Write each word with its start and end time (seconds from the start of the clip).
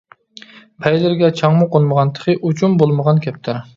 پەيلىرىگە 0.85 1.29
چاڭمۇ 1.41 1.67
قونمىغان، 1.75 2.13
تېخى 2.17 2.35
ئۇچۇم 2.41 2.79
بولمىغان 2.81 3.23
كەپتەر. 3.29 3.63